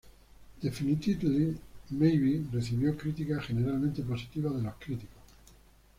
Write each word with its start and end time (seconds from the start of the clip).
Definitely, 0.63 1.55
Maybe 1.91 2.43
recibió 2.51 2.97
críticas 2.97 3.45
generalmente 3.45 4.01
positivas 4.01 4.55
de 4.55 4.63
los 4.63 4.73
críticos. 4.79 5.19